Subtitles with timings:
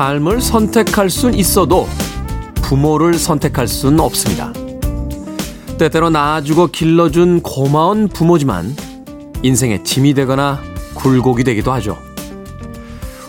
[0.00, 1.86] 삶을 선택할 순 있어도
[2.62, 4.50] 부모를 선택할 순 없습니다.
[5.76, 8.74] 때때로 낳아주고 길러준 고마운 부모지만
[9.42, 10.58] 인생의 짐이 되거나
[10.94, 11.98] 굴곡이 되기도 하죠.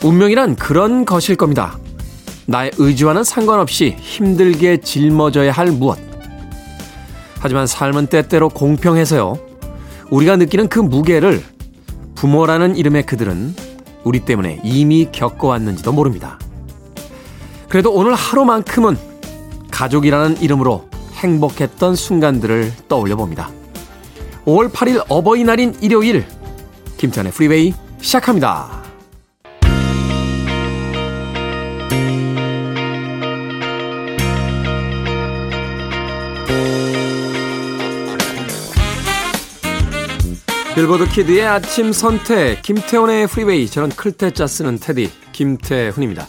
[0.02, 1.78] 운명이란 그런 것일 겁니다.
[2.46, 6.00] 나의 의지와는 상관없이 힘들게 짊어져야 할 무엇.
[7.42, 9.38] 하지만 삶은 때때로 공평해서요.
[10.10, 11.44] 우리가 느끼는 그 무게를
[12.16, 13.56] 부모라는 이름의 그들은
[14.06, 16.40] 우리 때문에 이미 겪어왔는지도 모릅니다.
[17.72, 18.98] 그래도 오늘 하루만큼은
[19.72, 23.50] 가족이라는 이름으로 행복했던 순간들을 떠올려 봅니다.
[24.44, 26.26] 5월 8일 어버이날인 일요일
[26.98, 28.82] 김태현의 프리웨이 시작합니다.
[40.76, 46.28] Billboard Kid의 아침 선택 김태훈의 Freeway 저는 클 태짜 쓰는 태디 김태훈입니다.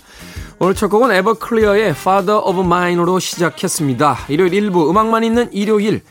[0.65, 4.27] 오늘 첫 곡은 Everclear의 Father of Mine으로 시작했습니다.
[4.29, 6.03] 일요일 일부 음악만 있는 일요일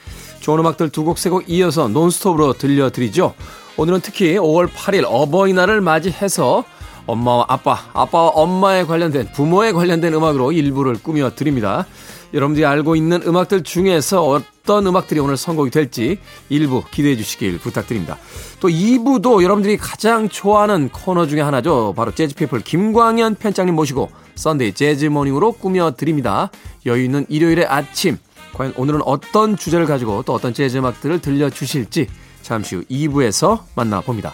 [0.42, 3.34] 좋은 음악들 두 곡 세 곡 이어서 논스톱으로 들려드리죠.
[3.78, 6.66] 오늘은 특히 5월 8일 어버이날을 맞이해서
[7.06, 11.86] 엄마와 아빠, 아빠와 엄마에 관련된 부모에 관련된 음악으로 일부를 꾸며 드립니다.
[12.34, 18.18] 여러분들이 알고 있는 음악들 중에서 어떤 음악들이 오늘 선곡이 될지 일부 기대해 주시길 부탁드립니다.
[18.60, 21.94] 또 2부도 여러분들이 가장 좋아하는 코너 중에 하나죠.
[21.96, 26.49] 바로 Jazz People 김광현 편장님 모시고 Sunday Jazz Morning으로 꾸며 드립니다.
[26.86, 28.17] 여유 있는 일요일의 아침
[28.53, 32.08] 과연 오늘은 어떤 주제를 가지고 또 어떤 재즈 음악들을 들려주실지
[32.42, 34.33] 잠시 후 2부에서 만나봅니다.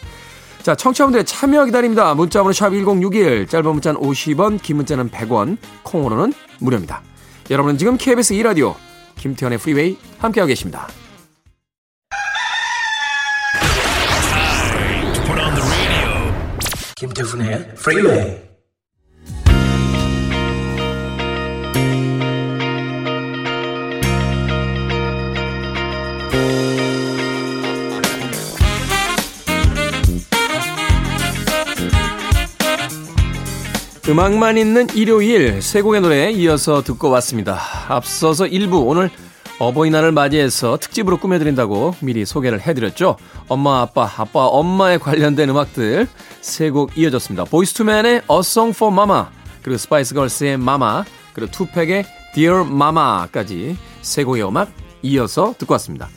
[0.63, 2.13] 자, 청취자분들의 참여 기다립니다.
[2.13, 7.01] 문자번호 샵 1061, 짧은 문자는 50원, 긴 문자는 100원, 콩으로는 무료입니다.
[7.49, 8.75] 여러분은 지금 KBS 2라디오
[9.17, 10.87] 김태현의 프리웨이 함께하고 계십니다.
[16.97, 18.56] 김태훈의 프리웨이
[34.09, 37.59] 음악만 있는 일요일 세 곡의 노래 이어서 듣고 왔습니다.
[37.90, 39.09] 앞서서 1부 오늘
[39.59, 43.18] 어버이날을 맞이해서 특집으로 꾸며드린다고 미리 소개를 해드렸죠.
[43.50, 46.07] 엄마, 아빠, 아빠, 엄마에 관련된 음악들
[46.41, 47.44] 세 곡 이어졌습니다.
[47.45, 49.25] Boyz II Men의 A Song for Mama,
[49.62, 51.03] 그리고 Spice Girls의 Mama,
[51.34, 54.69] 그리고 2Pac의 Dear Mama까지 세 곡의 음악
[55.01, 56.07] 이어서 듣고 왔습니다.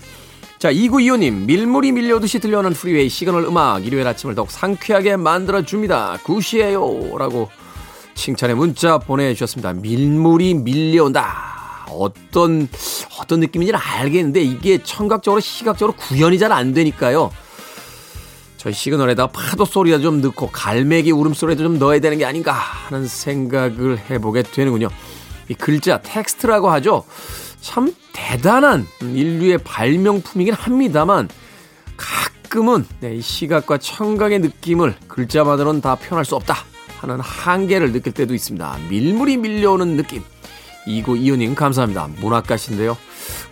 [0.58, 6.18] 자, 2925님, 밀물이 밀려오듯이 들려오는 Freeway 시그널 음악, 일요일 아침을 더욱 상쾌하게 만들어줍니다.
[6.22, 7.16] Good이에요.
[7.18, 7.48] 라고
[8.20, 9.72] 칭찬의 문자 보내주셨습니다.
[9.72, 11.86] 밀물이 밀려온다.
[11.88, 12.68] 어떤,
[13.18, 17.30] 어떤 느낌인지는 알겠는데 이게 청각적으로, 시각적으로 구현이 잘 안 되니까요.
[18.58, 23.98] 저희 시그널에다 파도 소리가 좀 넣고 갈매기 울음소리도 좀 넣어야 되는 게 아닌가 하는 생각을
[24.10, 24.88] 해보게 되는군요.
[25.48, 27.04] 이 글자, 텍스트라고 하죠.
[27.62, 31.28] 참 대단한 인류의 발명품이긴 합니다만
[31.96, 36.56] 가끔은 네, 이 시각과 청각의 느낌을 글자만으로는 다 표현할 수 없다.
[37.00, 38.78] 하는 한계를 느낄 때도 있습니다.
[38.90, 40.22] 밀물이 밀려오는 느낌.
[40.86, 42.08] 이구 이호님 감사합니다.
[42.20, 42.96] 문학가신데요.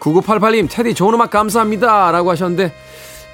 [0.00, 2.10] 9988님 테디 좋은 음악 감사합니다.
[2.10, 2.72] 라고 하셨는데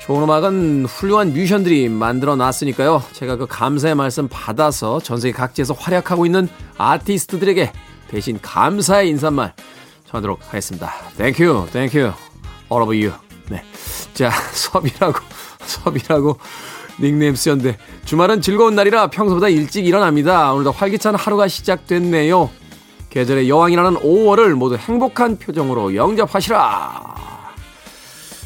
[0.04, 3.02] 좋은 음악은 훌륭한 뮤지션들이 만들어 놨으니까요.
[3.12, 7.72] 제가 그 감사의 말씀 받아서 전 세계 각지에서 활약하고 있는 아티스트들에게
[8.08, 9.54] 대신 감사의 인사말
[10.08, 10.92] 전하도록 하겠습니다.
[11.16, 12.14] Thank you, thank you,
[12.70, 13.12] all of you.
[13.48, 13.64] 네.
[14.12, 15.18] 자, 섭이라고,
[15.64, 16.38] 섭이라고
[17.00, 20.52] 닉네임 쓰였는데 주말은 즐거운 날이라 평소보다 일찍 일어납니다.
[20.52, 22.50] 오늘도 활기찬 하루가 시작됐네요.
[23.10, 27.14] 계절의 여왕이라는 5월을 모두 행복한 표정으로 영접하시라.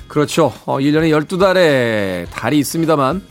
[0.08, 0.52] 그렇죠.
[0.64, 3.22] 어, 1년에 12달에 달이 있습니다만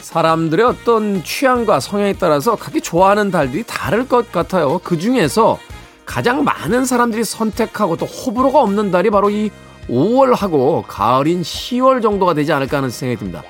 [0.00, 4.80] 사람들의 어떤 취향과 성향에 따라서 각기 좋아하는 달들이 다를 것 같아요.
[4.82, 5.58] 그 중에서
[6.04, 9.50] 가장 많은 사람들이 선택하고 또 호불호가 없는 달이 바로 이
[9.88, 13.42] 5월하고 가을인 10월 정도가 되지 않을까 하는 생각이 듭니다.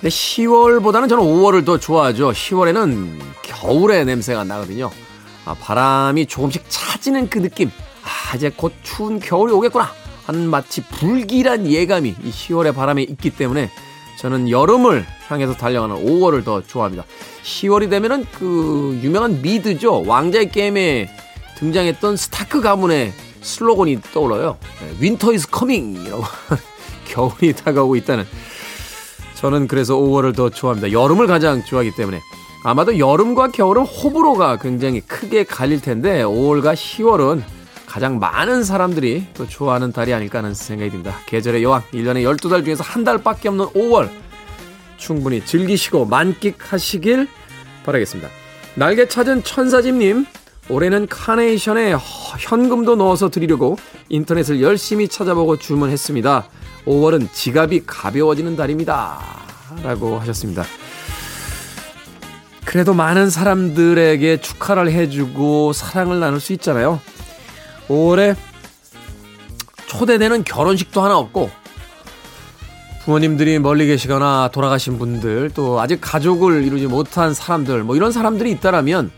[0.00, 2.30] 근데 10월보다는 저는 5월을 더 좋아하죠.
[2.30, 4.90] 10월에는 겨울의 냄새가 나거든요.
[5.44, 7.70] 아, 바람이 조금씩 차지는 그 느낌.
[8.02, 9.92] 아, 이제 곧 추운 겨울이 오겠구나.
[10.24, 13.70] 하는 마치 불길한 예감이 이 10월의 바람에 있기 때문에
[14.18, 17.04] 저는 여름을 향해서 달려가는 5월을 더 좋아합니다.
[17.42, 20.04] 10월이 되면은 그 유명한 미드죠.
[20.06, 21.10] 왕자의 게임에
[21.58, 23.12] 등장했던 스타크 가문의
[23.42, 24.56] 슬로건이 떠올라요.
[24.98, 26.22] Winter is coming이라고
[27.06, 28.26] 겨울이 다가오고 있다는
[29.40, 30.92] 저는 그래서 5월을 더 좋아합니다.
[30.92, 32.20] 여름을 가장 좋아하기 때문에.
[32.62, 37.42] 아마도 여름과 겨울은 호불호가 굉장히 크게 갈릴 텐데 5월과 10월은
[37.86, 41.16] 가장 많은 사람들이 또 좋아하는 달이 아닐까 하는 생각이 듭니다.
[41.24, 44.10] 계절의 여왕, 1년에 12달 중에서 한 달밖에 없는 5월.
[44.98, 47.26] 충분히 즐기시고 만끽하시길
[47.86, 48.28] 바라겠습니다.
[48.74, 50.26] 날개 찾은 천사집님,
[50.70, 51.94] 올해는 카네이션에
[52.38, 53.76] 현금도 넣어서 드리려고
[54.08, 56.46] 인터넷을 열심히 찾아보고 주문했습니다.
[56.86, 59.18] 5월은 지갑이 가벼워지는 달입니다.
[59.82, 60.64] 라고 하셨습니다.
[62.64, 67.00] 그래도 많은 사람들에게 축하를 해주고 사랑을 나눌 수 있잖아요.
[67.88, 68.36] 5월에
[69.88, 71.50] 초대되는 결혼식도 하나 없고
[73.04, 79.10] 부모님들이 멀리 계시거나 돌아가신 분들 또 아직 가족을 이루지 못한 사람들 뭐 이런 사람들이 있다라면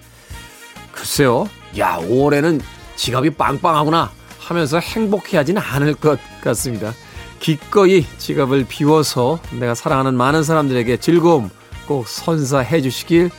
[1.03, 2.61] 글쎄요 야 5월에는
[2.95, 6.93] 지갑이 빵빵하구나 하면서 행복해하지는 않을 것 같습니다
[7.41, 11.51] 기꺼이 지갑을 비워서 내가 사랑하는 많은 사람들에게 즐거움
[11.89, 13.31] 꼭 선사해 주시길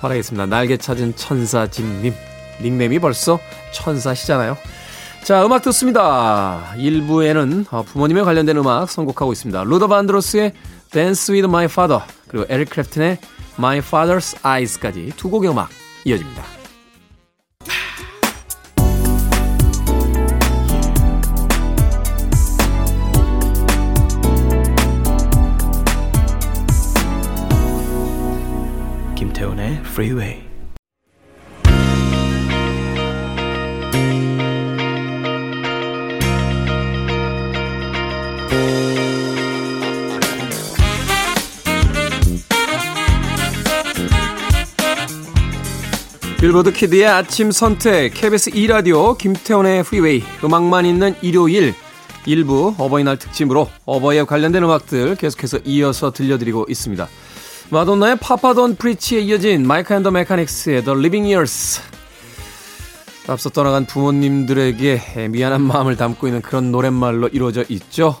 [0.00, 2.12] 바라겠습니다 날개 찾은 천사짐님
[2.60, 3.38] 닉네임이 벌써
[3.72, 4.56] 천사시잖아요
[5.24, 6.72] 자, 음악 듣습니다.
[6.76, 9.64] 1부에는 어, 부모님에 관련된 음악 선곡하고 있습니다.
[9.64, 10.54] Luther Vandross의
[10.90, 13.18] Dance with My Father 그리고 Eric Clapton의
[13.58, 15.68] My Father's Eyes까지 두 곡의 음악
[16.06, 16.57] 이어집니다.
[29.98, 30.40] Freeway
[46.38, 51.74] Billboard Kid의 아침 선택 KBS 2 라디오 김태훈의 Freeway 음악만 있는 일요일
[52.24, 57.08] 일부 어버이날 특집으로 어버이에 관련된 음악들 계속해서 이어서 들려드리고 있습니다.
[57.70, 61.82] 마돈나의 Papa Don't Preach에 이어진 Mike and the Mechanics의 The Living Years
[63.26, 68.16] 앞서 떠나간 부모님들에게 미안한 마음을 담고 있는 그런 노랫말로 이루어져 있죠.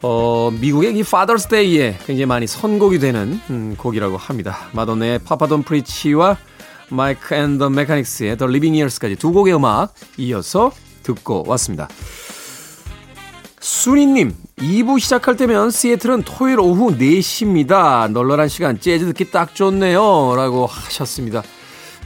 [0.00, 4.56] 어, 미국의 이 Father's Day에 굉장히 많이 선곡이 되는 음, 곡이라고 합니다.
[4.72, 6.36] 마돈나의 Papa Don't Preach와
[6.88, 10.70] 마이크 앤더 메카닉스의 The Living Years까지 두 곡의 음악 이어서
[11.02, 11.88] 듣고 왔습니다.
[13.62, 18.10] 순이님, 2부 시작할 때면 시애틀은 토요일 오후 4시입니다.
[18.10, 20.34] 널널한 시간 재즈 듣기 딱 좋네요.
[20.34, 21.44] 라고 하셨습니다.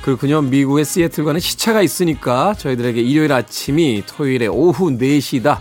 [0.03, 0.43] 그렇군요.
[0.43, 5.61] 미국의 시애틀과는 시차가 있으니까 저희들에게 일요일 아침이 토요일에 오후 4시다.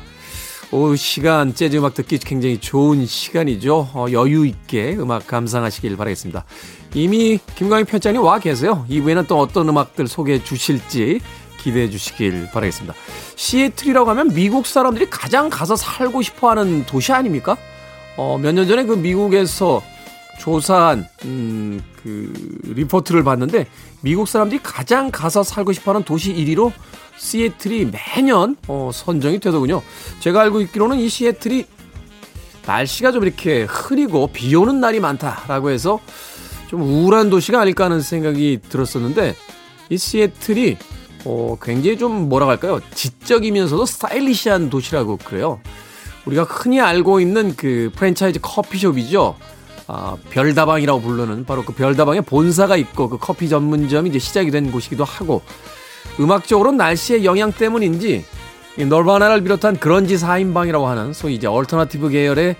[0.71, 3.91] 오후 시간 재즈 음악 듣기 굉장히 좋은 시간이죠.
[3.93, 6.43] 어, 여유 있게 음악 감상하시길 바라겠습니다.
[6.93, 8.85] 이미 김광희 편장님 와 계세요.
[8.89, 11.21] 이후에는 또 어떤 음악들 소개해 주실지
[11.65, 12.93] 기대해 주시길 바라겠습니다.
[13.35, 17.57] 시애틀이라고 하면 미국 사람들이 가장 가서 살고 싶어 하는 도시 아닙니까?
[18.17, 19.81] 어, 몇 년 전에 그 미국에서
[20.39, 22.31] 조사한, 음, 그,
[22.65, 23.65] 리포트를 봤는데,
[24.01, 26.71] 미국 사람들이 가장 가서 살고 싶어 하는 도시 1위로
[27.17, 29.81] 시애틀이 매년 어, 선정이 되더군요.
[30.19, 31.65] 제가 알고 있기로는 이 시애틀이
[32.67, 35.99] 날씨가 좀 이렇게 흐리고 비 오는 날이 많다라고 해서
[36.67, 39.35] 좀 우울한 도시가 아닐까 하는 생각이 들었었는데
[39.89, 40.77] 이 시애틀이
[41.25, 42.79] 어, 굉장히 좀 뭐라고 할까요?
[42.93, 45.59] 지적이면서도 스타일리시한 도시라고 그래요.
[46.25, 49.35] 우리가 흔히 알고 있는 그 프랜차이즈 커피숍이죠.
[49.87, 55.03] 아, 별다방이라고 부르는 바로 그 별다방에 본사가 있고 그 커피 전문점이 이제 시작이 된 곳이기도
[55.03, 55.43] 하고
[56.19, 58.25] 음악적으로 날씨의 영향 때문인지
[58.77, 62.55] Nirvana를 비롯한 그런지 4인방이라고 하는 소위 이제 alternative 계열의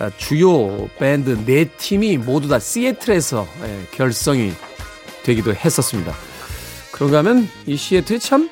[0.00, 4.52] 아, 주요 밴드 네 팀이 모두 다 시애틀에서 예, 결성이
[5.24, 6.12] 되기도 했었습니다.
[6.98, 8.50] 그런가 하면 이 시애틀이 참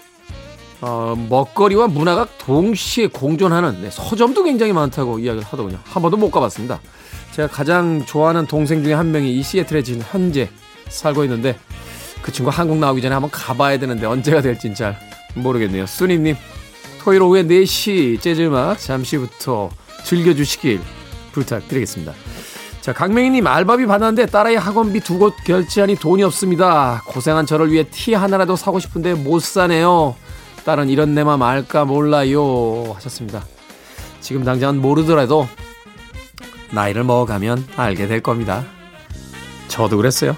[0.80, 5.78] 어, 먹거리와 문화가 동시에 공존하는 네, 서점도 굉장히 많다고 이야기를 하더군요.
[5.84, 6.80] 한 번도 못 가봤습니다.
[7.32, 10.48] 제가 가장 좋아하는 동생 중에 한 명이 이 시애틀에 지금 현재
[10.88, 11.58] 살고 있는데
[12.22, 14.96] 그 친구 한국 나오기 전에 한번 가봐야 되는데 언제가 될진 잘
[15.34, 15.86] 모르겠네요.
[15.86, 16.36] 순이님,
[17.00, 19.70] 토요일 오후에 4시 재즈음악 잠시 부터
[20.04, 20.80] 즐겨주시길
[21.32, 22.12] 부탁드리겠습니다.
[22.86, 27.02] 자, 강명희님 알바비 받았는데 딸아이 학원비 두 곳 결제하니 돈이 없습니다.
[27.06, 30.14] 고생한 저를 위해 티 하나라도 사고 싶은데 못 사네요.
[30.64, 32.92] 딸은 이런 내 맘 알까 몰라요.
[32.94, 33.42] 하셨습니다.
[34.20, 35.48] 지금 당장은 모르더라도
[36.70, 38.64] 나이를 먹어가면 알게 될 겁니다.
[39.66, 40.36] 저도 그랬어요.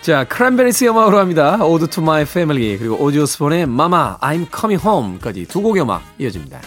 [0.00, 1.58] 자, Cranberries 음악으로 합니다.
[1.64, 6.60] Ode to My Family 그리고 Ozzy Osbourne의 Mama, I'm Coming Home까지 두 곡의 음악 이어집니다.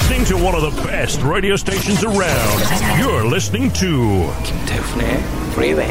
[0.00, 2.58] Listening to one of the best radio stations around.
[2.98, 5.20] You're listening to 김태훈의
[5.52, 5.90] Freeway.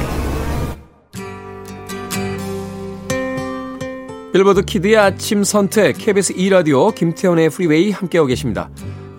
[4.33, 8.69] Billboard Kid의 아침 선택 KBS 2 라디오 김태훈의 Freeway 함께하고 계십니다.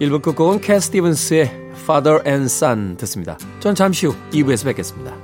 [0.01, 3.39] 1부 끝곡은 Cat Stevens의 Father and Son 듣습니다.
[3.61, 5.20] 전 잠시 후 2부에서 뵙겠습니다.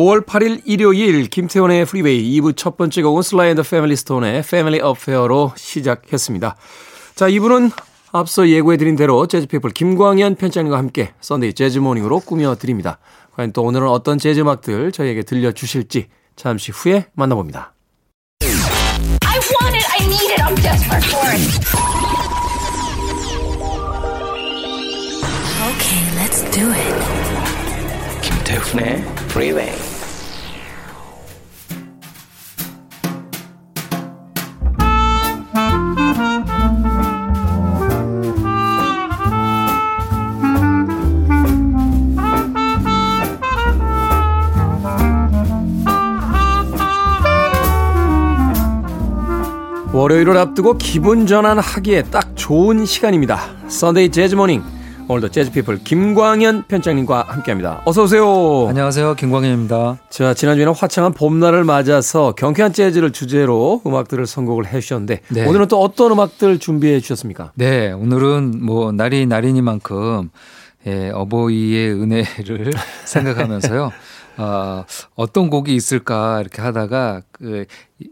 [0.00, 4.80] 5월 8일 일요일 김태훈의 Freeway 2부 첫 번째 곡은 Sly and the Family Stone의 Family
[4.80, 6.56] Affair로 시작했습니다.
[7.14, 7.70] 자, 2부는
[8.12, 12.98] 앞서 예고해드린 대로 Jazz People 김광현 편장님과 함께 Sunday Jazz Morning으로 꾸며드립니다.
[13.34, 17.74] 과연 또 오늘은 어떤 재즈 음악들 저희에게 들려주실지 잠시 후에 만나봅니다.
[18.42, 21.60] I want it, I need it, I'm desperate for it.
[25.68, 27.20] Okay, let's do it.
[28.22, 29.89] 김태훈의 프
[50.10, 53.38] 월요일을 앞두고 기분 전환하기에 딱 좋은 시간입니다.
[53.68, 54.60] Sunday Jazz Morning.
[55.06, 57.82] 오늘도 Jazz People 김광현 편장님과 함께합니다.
[57.84, 58.66] 어서 오세요.
[58.68, 59.14] 안녕하세요.
[59.14, 59.98] 김광현입니다.
[60.10, 65.46] 자, 지난주에는 화창한 봄날을 맞아서 경쾌한 재즈를 주제로 음악들을 선곡을 해 주셨는데 네.
[65.46, 67.52] 오늘은 또 어떤 음악들 준비해 주셨습니까?
[67.54, 70.30] 네, 오늘은 뭐 날이 날이니만큼
[70.88, 72.72] 예, 어버이의 은혜를
[73.04, 73.92] 생각하면서요.
[74.40, 77.66] 어, 어떤 곡이 있을까 이렇게 하다가 그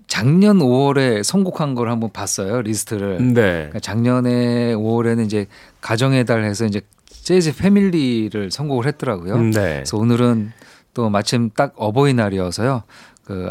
[0.06, 3.16] 작년 5월에 선곡한 걸 한번 봤어요 리스트를.
[3.32, 3.32] 네.
[3.32, 5.46] 그러니까 작년에 5월에는 이제
[5.80, 9.38] 가정의 달 해서 이제 재즈 패밀리를 선곡을 했더라고요.
[9.38, 9.52] 네.
[9.52, 10.52] 그래서 오늘은
[10.92, 12.82] 또 마침 딱 어버이날이어서요.
[13.24, 13.50] 그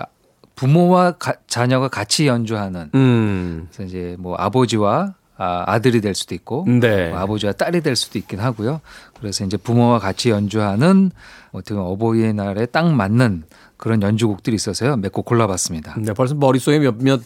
[0.55, 3.67] 부모와 가, 자녀가 같이 연주하는 음.
[3.71, 7.09] 그래서 이제 뭐 아버지와 아, 아들이 될 수도 있고 네.
[7.09, 8.81] 뭐 아버지와 딸이 될 수도 있긴 하고요.
[9.19, 11.11] 그래서 이제 부모와 같이 연주하는
[11.51, 13.43] 어떻게 보면 어버이의 날에 딱 맞는
[13.77, 14.97] 그런 연주곡들이 있어서요.
[14.97, 15.95] 몇 곡 골라봤습니다.
[15.99, 17.21] 네, 벌써 머릿속에 몇몇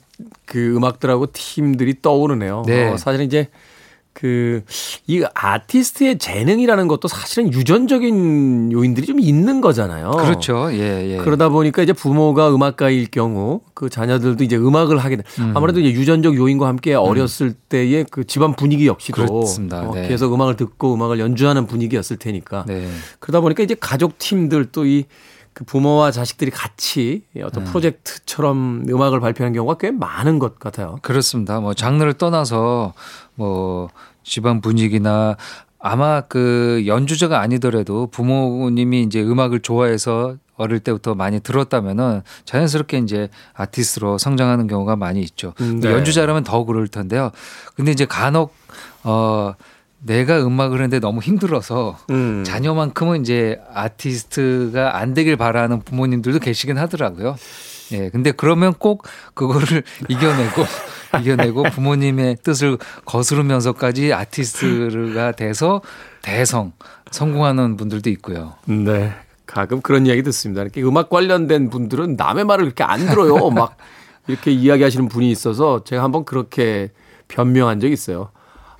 [0.46, 2.64] 그 음악들하고 팀들이 떠오르네요.
[2.68, 2.90] 네.
[2.90, 3.48] 어, 사실 이제
[4.14, 4.64] 그,
[5.08, 10.12] 이 아티스트의 재능이라는 것도 사실은 유전적인 요인들이 좀 있는 거잖아요.
[10.12, 10.70] 그렇죠.
[10.74, 11.18] 예, 예.
[11.18, 15.24] 그러다 보니까 이제 부모가 음악가일 경우 그 자녀들도 이제 음악을 하게 돼.
[15.40, 15.54] 음.
[15.56, 17.00] 아무래도 이제 유전적 요인과 함께 음.
[17.00, 17.56] 어렸을 음.
[17.70, 19.90] 때의 그 집안 분위기 역시도 그렇습니다.
[19.90, 20.08] 어, 네.
[20.08, 22.66] 계속 음악을 듣고 음악을 연주하는 분위기였을 테니까.
[22.68, 22.88] 네.
[23.20, 25.06] 그러다 보니까 이제 가족 팀들 또이
[25.54, 27.68] 그 부모와 자식들이 같이 어떤 음.
[27.68, 31.00] 프로젝트처럼 음악을 발표하는 경우가 꽤 많은 것 같아요.
[31.02, 31.60] 그렇습니다.
[31.60, 32.94] 뭐 장르를 떠나서
[33.36, 33.90] 뭐
[34.24, 35.36] 집안 분위기나
[35.80, 44.20] 아마 그 연주자가 아니더라도 부모님이 이제 음악을 좋아해서 어릴 때부터 많이 들었다면은 자연스럽게 이제 아티스트로
[44.20, 45.54] 성장하는 경우가 많이 있죠.
[45.60, 45.92] 음, 네.
[45.92, 47.32] 연주자라면 더 그럴 텐데요.
[47.76, 48.54] 근데 이제 간혹
[49.04, 49.54] 어
[50.04, 52.44] 내가 음악을 했는데 너무 힘들어서 음.
[52.44, 57.36] 자녀만큼은 이제 아티스트가 안 되길 바라는 부모님들도 계시긴 하더라고요.
[57.92, 58.10] 예.
[58.10, 59.04] 근데 그러면 꼭
[59.34, 60.64] 그거를 이겨내고
[61.20, 65.82] 이겨내고 부모님의 뜻을 거스르면서까지 아티스트가 돼서
[66.22, 66.72] 대성
[67.12, 68.56] 성공하는 분들도 있고요.
[68.66, 69.14] 네.
[69.46, 70.62] 가끔 그런 이야기 듣습니다.
[70.62, 73.50] 이렇게 음악 관련된 분들은 남의 말을 이렇게 안 들어요.
[73.50, 73.76] 막
[74.28, 76.92] 이렇게 이야기하시는 분이 있어서 제가 한번 그렇게
[77.28, 78.30] 변명한 적이 있어요.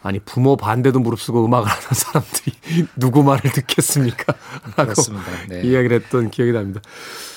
[0.04, 4.34] 아니 부모 반대도 무릅쓰고 음악을 하는 사람들이 누구 말을 듣겠습니까?
[4.76, 5.32] 라고 그렇습니다.
[5.48, 5.62] 네.
[5.62, 6.82] 이야기를 했던 기억이 납니다.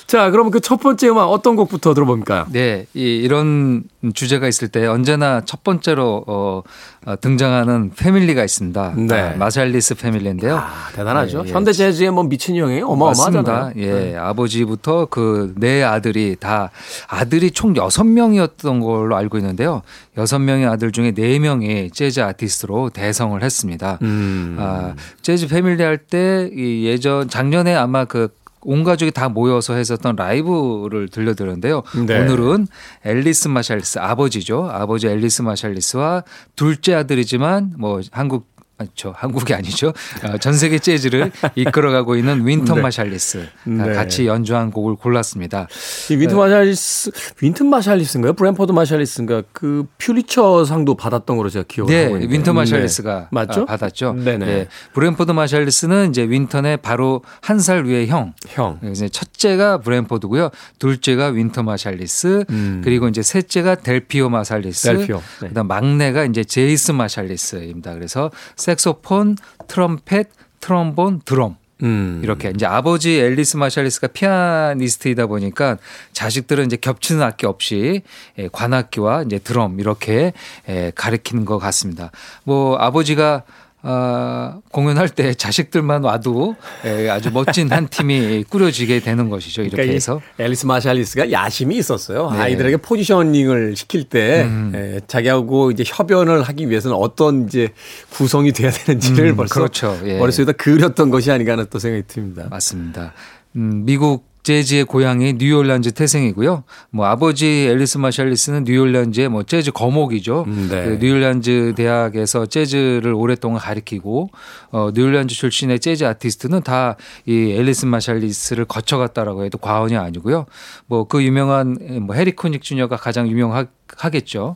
[0.07, 2.45] 자, 그러면 그 첫 번째 음악 어떤 곡부터 들어볼까요?
[2.49, 3.83] 네, 이, 이런
[4.13, 6.61] 주제가 있을 때 언제나 첫 번째로 어,
[7.05, 8.93] 어 등장하는 패밀리가 있습니다.
[8.97, 9.19] 네.
[9.19, 10.57] 아, 마샬리스 패밀리인데요.
[10.57, 11.43] 아, 대단하죠.
[11.43, 11.53] 네, 예.
[11.53, 13.73] 현대 재즈에 뭐 미친 영향이 어마어마하잖아요.
[13.77, 14.15] 예, 네.
[14.15, 16.71] 아버지부터 그 네 아들이 다
[17.07, 19.81] 아들이 총 6명이었던 걸로 알고 있는데요.
[20.17, 23.99] 6명의 아들 중에 4명이 재즈 아티스트로 대성을 했습니다.
[24.01, 24.57] 음.
[24.59, 28.27] 아, 재즈 family 할 때 예전 작년에 아마 그
[28.65, 31.83] 온 가족이 다 모여서 했었던 라이브를 들려드렸는데요.
[32.07, 32.19] 네.
[32.19, 32.67] 오늘은
[33.05, 34.69] Ellis Marsalis 아버지죠.
[34.71, 36.23] 아버지 Ellis Marsalis와
[36.55, 39.13] 둘째 아들이지만 뭐 한국 아니죠.
[39.15, 39.93] 한국이 아니죠.
[40.23, 42.81] 어, 전 세계 재즈를 이끌어가고 있는 Wynton 네.
[42.81, 43.93] Marsalis 네.
[43.93, 45.67] 같이 연주한 곡을 골랐습니다.
[46.11, 48.33] 이 Wynton Marsalis, Wynton Marsalis인가요?
[48.33, 49.43] Branford Marsalis인가?
[49.53, 52.33] 그 퓰리처 상도 받았던 걸로 제가 기억을 네, 하고 있는데.
[52.33, 53.27] Wynton Marsalis가 네.
[53.31, 53.61] 맞죠?
[53.61, 54.13] 아, 받았죠.
[54.13, 54.45] 네네.
[54.45, 54.67] 네.
[54.93, 58.33] 브랜퍼드 마샬리스는 이제 윈턴의 바로 한 살 위의 형.
[58.49, 58.79] 형.
[58.91, 60.49] 이제 첫째가 브랜퍼드고요.
[60.79, 62.81] 둘째가 윈턴 마샬리스, 음.
[62.83, 65.21] 그리고 이제 셋째가 델피오 마샬리스, 델피오.
[65.41, 65.47] 네.
[65.47, 67.93] 그다음 막내가 이제 제이슨 마샬리스입니다.
[67.93, 68.29] 그래서
[68.65, 70.27] 색소폰, 트럼펫,
[70.59, 71.57] 트럼본, 드럼.
[71.83, 72.21] 음.
[72.23, 75.77] 이렇게 이제 아버지 앨리스 마샬리스가 피아니스트이다 보니까
[76.13, 78.01] 자식들은 이제 겹치는 악기 없이
[78.39, 80.33] 예, 관악기와 이제 드럼 이렇게
[80.67, 82.09] 예, 가리키는 것 같습니다.
[82.43, 83.43] 뭐 아버지가
[83.87, 89.61] 어, 공연할 때 자식들만 와도 예, 아주 멋진 한 팀이 꾸려지게 되는 것이죠.
[89.61, 90.21] 이렇게 그러니까 해서.
[90.39, 92.31] 앨리스 마샬리스가 야심이 있었어요.
[92.31, 92.39] 네.
[92.39, 94.71] 아이들에게 포지셔닝을 시킬 때 음.
[94.73, 97.69] 예, 자기하고 이제 협연을 하기 위해서는 어떤 이제
[98.09, 99.99] 구성이 돼야 되는지를 음, 벌써 그렇죠.
[100.05, 100.17] 예.
[100.17, 102.47] 머릿속에다 그렸던 것이 아닌가 하는 또 생각이 듭니다.
[102.49, 103.13] 맞습니다.
[103.55, 106.63] 음, 미국 재즈의 고향이 뉴올리언즈 태생이고요.
[106.91, 110.43] 뭐 아버지 앨리스 마샬리스는 뉴올리언즈의 뭐 재즈 거목이죠.
[110.47, 110.85] 음, 네.
[110.85, 114.29] 그 뉴올리언즈 대학에서 재즈를 오랫동안 가리키고
[114.71, 120.45] 어 뉴올리언즈 출신의 재즈 아티스트는 다 이 앨리스 마샬리스를 거쳐갔다라고 해도 과언이 아니고요.
[120.85, 123.65] 뭐 그 유명한 뭐 해리 코닉 주니어가 가장 유명하
[123.97, 124.55] 하겠죠.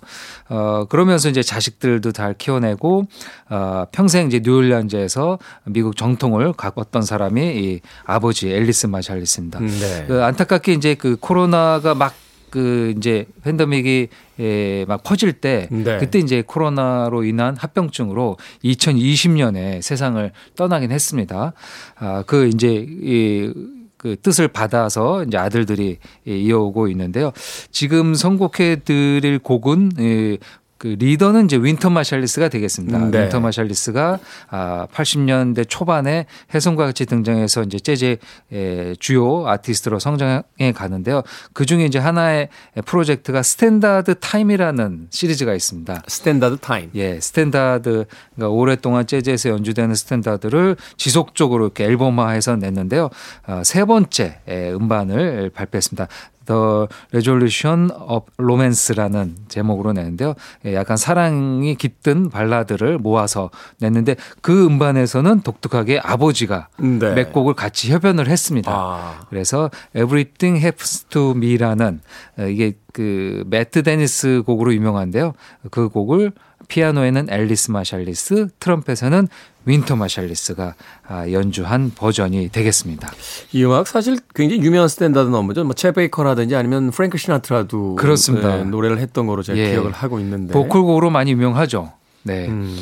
[0.50, 3.06] 어, 그러면서 이제 자식들도 잘 키워내고,
[3.50, 9.60] 어, 평생 이제 뉴올리언즈에서 미국 정통을 가꿨던 사람이 이 아버지 앨리스 마샬리스입니다.
[9.60, 10.06] 네.
[10.08, 14.08] 그 안타깝게 이제 그 코로나가 막그 이제 팬데믹이
[14.40, 15.98] 예, 막 퍼질 때 네.
[15.98, 21.54] 그때 이제 코로나로 인한 합병증으로 2020년에 세상을 떠나긴 했습니다.
[21.98, 23.54] 아, 그 이제 이
[24.00, 27.32] 그 뜻을 받아서 이제 아들들이 예, 이어오고 있는데요.
[27.70, 30.38] 지금 선곡해 드릴 곡은 예,
[30.80, 32.98] 그 리더는 이제 윈턴 마샬리스가 되겠습니다.
[32.98, 33.24] 음, 네.
[33.24, 34.18] 윈턴 마샬리스가
[34.50, 38.18] 아 80년대 초반에 혜성과 같이 등장해서 이제 재즈의
[38.54, 41.24] 에, 주요 아티스트로 성장해 가는데요.
[41.52, 42.48] 그 중에 이제 하나의
[42.86, 46.04] 프로젝트가 Standard Time이라는 시리즈가 있습니다.
[46.08, 46.90] Standard Time.
[46.96, 48.06] 예, 스탠다드
[48.36, 53.10] 그러니까 오랫동안 재즈에서 연주되는 스탠다드를 지속적으로 이렇게 앨범화해서 냈는데요.
[53.48, 56.08] 어, 세 번째 에, 음반을 발표했습니다.
[56.50, 60.34] The Resolution of Romance라는 제목으로 내는데요.
[60.66, 67.14] 예, 약간 사랑이 깃든 발라드를 모아서 냈는데 그 음반에서는 독특하게 아버지가 네.
[67.14, 68.72] 몇 곡을 같이 협연을 했습니다.
[68.72, 69.20] 아.
[69.30, 72.02] 그래서 Everything Happens to Me라는
[72.40, 75.34] 어, 이게 그 매트 데니스 곡으로 유명한데요.
[75.70, 76.32] 그 곡을
[76.70, 79.28] 피아노에는 앨리스 마샬리스, 트럼펫에는
[79.66, 80.76] 윈턴 마샬리스가
[81.08, 83.12] 아, 연주한 버전이 되겠습니다.
[83.52, 85.66] 이 음악 사실 굉장히 유명한 스탠다드 넘버죠.
[85.66, 88.60] 뭐 쳇 베이커라든지 아니면 프랭크 시나트라도 그렇습니다.
[88.60, 89.72] 예, 노래를 했던 거로 제가 예.
[89.72, 90.54] 기억을 하고 있는데.
[90.54, 91.92] 보컬곡으로 많이 유명하죠.
[92.24, 92.48] 네.
[92.48, 92.78] 음,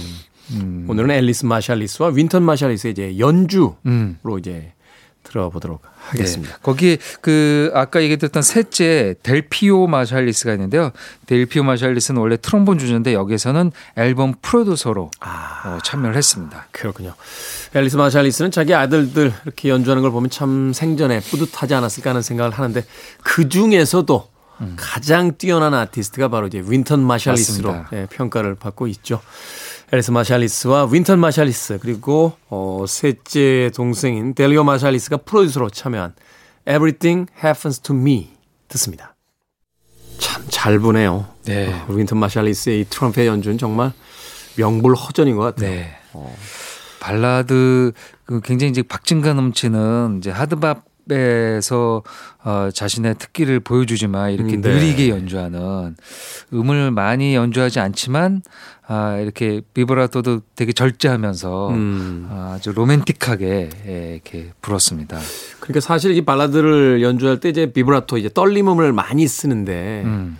[0.52, 0.86] 음.
[0.88, 4.17] 오늘은 앨리스 마샬리스와 윈턴 마샬리스의 이제 연주로 음.
[4.39, 4.73] 이제
[5.28, 6.54] 들어보도록 하겠습니다.
[6.54, 6.60] 네.
[6.63, 10.92] 거기 그 아까 얘기했던 셋째 델피오 마샬리스가 있는데요.
[11.26, 15.62] 델피오 마샬리스는 원래 트럼본 주자인데 여기에서는 앨범 프로듀서로 아.
[15.66, 16.68] 어, 참여를 했습니다.
[16.72, 17.13] 그렇군요.
[17.74, 22.84] 앨리스 마샬리스는 자기 아들들 이렇게 연주하는 걸 보면 참 생전에 뿌듯하지 않았을까 하는 생각을 하는데
[23.24, 24.30] 그 중에서도
[24.76, 27.76] 가장 뛰어난 아티스트가 바로 이제 윈턴 마샬리스로.
[27.94, 29.22] 예, 평가를 받고 있죠.
[29.91, 36.13] 앨리스 마샬리스와 윈턴 마샬리스 그리고 어, 셋째 동생인 델피오 마샬리스가 프로듀서로 참여한
[36.67, 38.30] Everything Happens to Me
[38.67, 39.15] 듣습니다.
[40.19, 41.26] 참 잘 부네요.
[41.45, 41.73] 네.
[41.88, 43.93] 어, 윈턴 마샬리스의 이 트럼펫 연주는 정말
[44.58, 45.69] 명불허전인 것 같아요.
[45.69, 45.95] 네.
[47.00, 47.93] 발라드
[48.26, 52.04] 그 굉장히 이제 박진감 넘치는 이제 hard bop 에서
[52.43, 54.74] 어 자신의 특기를 보여주지만 이렇게 음, 네.
[54.74, 55.96] 느리게 연주하는
[56.54, 58.41] 음을 많이 연주하지 않지만
[58.88, 62.28] 아 이렇게 비브라토도 되게 절제하면서 음.
[62.32, 65.20] 아주 로맨틱하게 예, 이렇게 불었습니다.
[65.60, 70.38] 그러니까 사실 이 발라드를 연주할 때 이제 비브라토 이제 떨림음을 많이 쓰는데 음.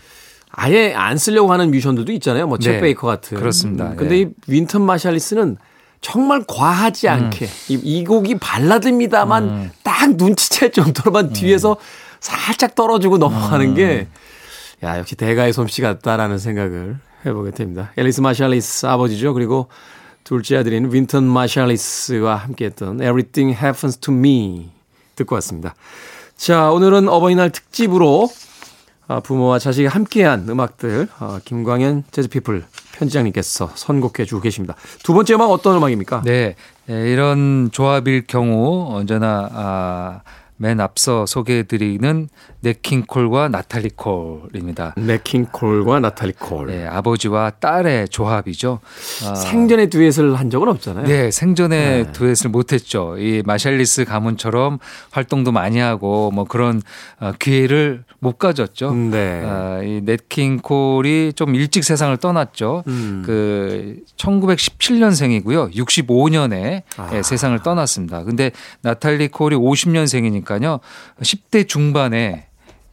[0.50, 2.48] 아예 안 쓰려고 하는 뮤지션들도 있잖아요.
[2.48, 2.82] 뭐챗 네.
[2.82, 3.38] 베이커 같은.
[3.38, 3.94] 그렇습니다.
[3.96, 4.22] 근데 예.
[4.22, 5.58] 이 윈턴 마샬리스는
[6.02, 7.52] 정말 과하지 않게 음.
[7.70, 11.78] 이, 이 곡이 발라드입니다만 딱 눈치챌 정도로만 뒤에서
[12.20, 14.08] 살짝 떨어지고 넘어가는 게
[14.84, 17.92] 야, 역시 대가의 솜씨 같다라는 생각을 해보게 됩니다.
[17.98, 19.34] 앨리스 마샬리스 아버지죠.
[19.34, 19.68] 그리고
[20.24, 24.70] 둘째 아들인 윈턴 마샬리스와 함께했던 Everything Happens to Me
[25.16, 25.74] 듣고 왔습니다.
[26.36, 28.30] 자, 오늘은 어버이날 특집으로
[29.08, 32.66] 아, 부모와 자식이 함께한 음악들 아, 김광현 재즈피플
[32.98, 34.76] 편지장님께서 선곡해 주고 계십니다.
[35.04, 36.22] 두 번째 음악 어떤 음악입니까?
[36.26, 36.56] 네,
[36.90, 40.22] 예, 이런 조합일 경우 언제나 아,
[40.58, 42.30] 맨 앞서 소개해드리는
[42.62, 44.96] 네킹콜과 나탈리 콜입니다.
[44.98, 46.68] 네킹 콜과 나탈리 콜.
[46.68, 48.80] 네, 아버지와 딸의 조합이죠.
[49.26, 51.06] 아, 생전에 듀엣을 한 적은 없잖아요.
[51.06, 52.12] 네, 생전에 네.
[52.12, 53.18] 두엣을 못했죠.
[53.20, 54.80] 이 마샬리스 가문처럼
[55.12, 56.82] 활동도 많이 하고 뭐 그런
[57.20, 58.94] 어, 기회를 못 가졌죠.
[58.94, 59.44] 네.
[59.46, 62.84] 아, 이 넷킹 콜이 좀 일찍 세상을 떠났죠.
[62.88, 63.22] 음.
[63.24, 65.76] 그 1917년생이고요.
[65.76, 67.22] 65년에 아.
[67.22, 68.24] 세상을 떠났습니다.
[68.24, 70.80] 근데 나탈리 콜이 50년생이니까 요.
[71.22, 72.48] 10대 중반에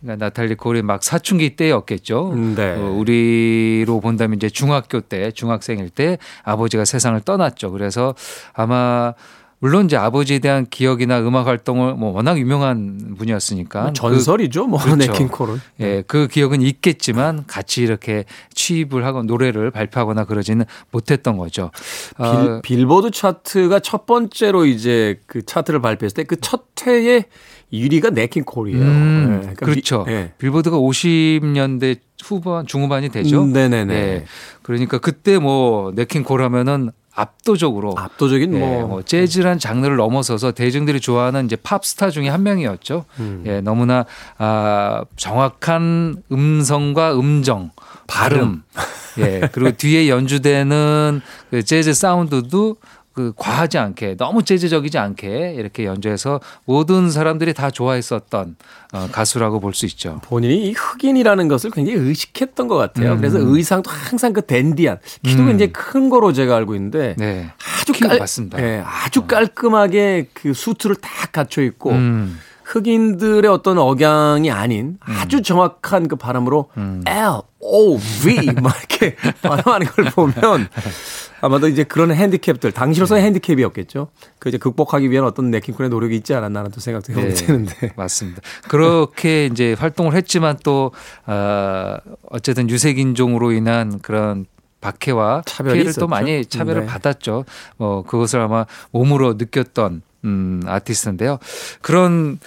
[0.05, 2.35] 그러니까 나탈리 콜이 막 사춘기 때였겠죠.
[2.57, 2.75] 네.
[2.77, 7.71] 어, 우리로 본다면 이제 중학교 때, 중학생일 때 아버지가 세상을 떠났죠.
[7.73, 8.15] 그래서
[8.53, 9.15] 아마
[9.61, 15.13] 물론 이제 아버지에 대한 기억이나 음악 활동을 뭐 워낙 유명한 분이었으니까 뭐 전설이죠, 뭐 그렇죠.
[15.13, 15.55] 네킹 콜은.
[15.55, 21.71] 그, 예, 그 기억은 있겠지만 같이 이렇게 취입을 하고 노래를 발표하거나 그러지는 못했던 거죠.
[22.19, 27.25] 아, 빌, 빌보드 차트가 첫 번째로 이제 그 차트를 발표했을 때 그 첫 회에
[27.73, 28.83] 1위가 네킹 콜이에요.
[28.83, 30.05] 음, 네, 그러니까 그렇죠.
[30.05, 30.33] 비- 네.
[30.39, 33.43] 빌보드가 50년대 후반 중후반이 되죠.
[33.43, 33.85] 음, 네네네.
[33.95, 34.25] 네.
[34.63, 41.47] 그러니까 그때 뭐 네킹콜 하면은 압도적으로 압도적인 예, 뭐, 뭐 재즈란 장르를 넘어서서 대중들이 좋아하는
[41.47, 43.05] 이제 팝스타 중에 한 명이었죠.
[43.21, 43.45] 음.
[43.47, 44.05] 예, 너무나
[44.39, 47.71] 아, 정확한 음성과 음정,
[48.07, 48.63] 발음,
[49.19, 52.77] 예, 그리고 뒤에 연주되는 그 재즈 사운드도
[53.15, 58.57] 그 과하지 않게 너무 재즈적이지 않게 이렇게 연주해서 모든 사람들이 다 좋아했었던
[58.93, 60.21] 어, 가수라고 볼 수 있죠.
[60.25, 63.13] 본인이 이 흑인이라는 것을 굉장히 의식했던 것 같아요.
[63.13, 63.17] 음.
[63.19, 65.47] 그래서 의상도 항상 그 댄디한 키도 음.
[65.49, 67.51] 굉장히 큰 거로 제가 알고 있는데 네.
[67.81, 68.61] 아주 깔, 맞습니다.
[68.63, 72.39] 예, 아주 깔끔하게 그 수트를 딱 갖춰 있고 음.
[72.75, 76.71] 흑인들의 어떤 억양이 아닌 아주 정확한 그 발음으로
[77.07, 80.69] L O V 막 이렇게 발음하는 걸 보면
[81.41, 84.09] 아마도 이제 그런 핸디캡들 당시로서의 핸디캡이었겠죠.
[84.39, 87.93] 그 이제 극복하기 위한 어떤 네킹쿤의 노력이 있지 않았나라는 또 생각도 해보게 네, 되는데.
[87.97, 88.41] 맞습니다.
[88.69, 90.91] 그렇게 이제 활동을 했지만 또
[91.27, 91.97] 어,
[92.31, 94.47] 어쨌든 유색인종으로 인한 그런
[94.81, 96.01] 박해와 차별이 피해를 있었죠.
[96.01, 96.87] 또 많이 차별을 네.
[96.87, 97.45] 받았죠.
[97.77, 101.39] 뭐 그것을 아마 몸으로 느꼈던 음, 아티스트인데요.
[101.83, 102.39] 그런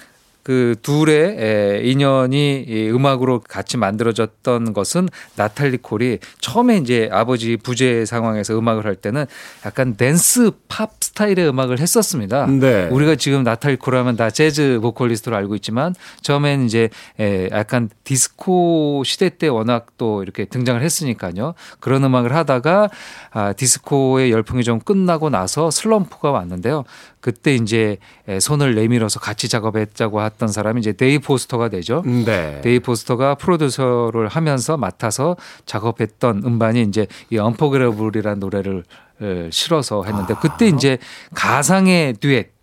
[0.48, 8.06] 그 둘의 에, 인연이 이 음악으로 같이 만들어졌던 것은 나탈리 콜이 처음에 이제 아버지 부재
[8.06, 9.26] 상황에서 음악을 할 때는
[9.66, 12.46] 약간 댄스 팝 스타일의 음악을 했었습니다.
[12.46, 12.88] 네.
[12.90, 16.88] 우리가 지금 나탈리 콜 하면 다 재즈 보컬리스트로 알고 있지만 처음엔 이제
[17.20, 21.52] 에, 약간 디스코 시대 때 워낙 또 이렇게 등장을 했으니까요.
[21.78, 22.88] 그런 음악을 하다가
[23.32, 26.84] 아, 디스코의 열풍이 좀 끝나고 나서 슬럼프가 왔는데요.
[27.20, 32.02] 그때 이제 에, 손을 내밀어서 같이 작업했자고 했던 사람이 이제 데이빗 포스터가 되죠.
[32.06, 32.60] 네.
[32.62, 38.84] 데이빗 포스터가 프로듀서를 하면서 맡아서 작업했던 음반이 이제 이 Unforgettable이라는 노래를
[39.20, 40.98] 에, 실어서 했는데 그때 이제
[41.34, 42.57] 가상의 듀엣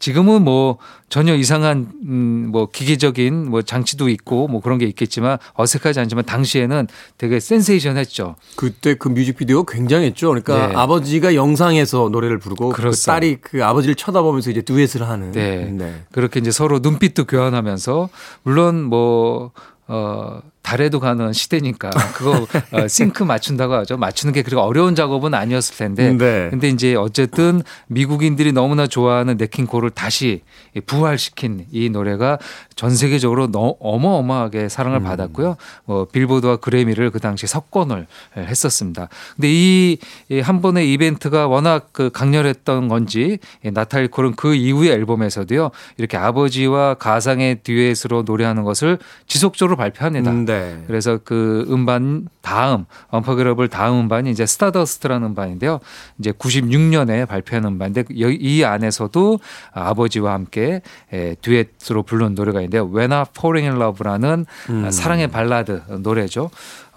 [0.00, 0.78] 지금은 뭐
[1.10, 7.38] 전혀 이상한 음뭐 기계적인 뭐 장치도 있고 뭐 그런 게 있겠지만 어색하지 않지만 당시에는 되게
[7.38, 8.34] 센세이션했죠.
[8.56, 10.28] 그때 그 뮤직비디오가 굉장했죠.
[10.28, 10.74] 그러니까 네.
[10.74, 12.90] 아버지가 영상에서 노래를 부르고 그.
[12.90, 15.32] 딸이 그 아버지를 쳐다보면서 이제 듀엣을 하는.
[15.32, 16.04] 네.
[16.12, 18.08] 그렇게 이제 서로 눈빛도 교환하면서
[18.42, 19.52] 물론 뭐
[19.86, 23.96] 어, 달에도 가는 시대니까 그거 어, 싱크 맞춘다고 하죠.
[23.96, 26.12] 맞추는 게 그렇게 어려운 작업은 아니었을 텐데.
[26.12, 26.48] 네.
[26.50, 30.42] 근데 이제 어쨌든 미국인들이 너무나 좋아하는 네킹콜을 다시
[30.86, 32.38] 부활시킨 이 노래가
[32.76, 35.56] 전 세계적으로 너, 어마어마하게 사랑을 받았고요.
[35.84, 39.08] 뭐 빌보드와 그래미를 그 당시 석권을 했었습니다.
[39.36, 39.98] 근데 이
[40.42, 45.70] 한 번의 이벤트가 워낙 그 강렬했던 건지 이 나탈리 콜은 그 이후의 앨범에서도요.
[45.96, 50.30] 이렇게 아버지와 가상의 듀엣으로 노래하는 것을 지속적으로 발표합니다.
[50.30, 50.84] 음, 네.
[50.86, 55.80] 그래서 그 음반 다음 Unforgettable 다음 음반이 이제 Stardust라는 음반인데요.
[56.18, 59.38] 이제 96년에 발표한 음반인데 여- 이 안에서도
[59.72, 60.82] 아버지와 함께
[61.12, 62.90] 에, 듀엣으로 부른 노래가 있는데요.
[62.92, 64.90] When I Fall in Love라는 음.
[64.90, 66.50] 사랑의 발라드 노래죠.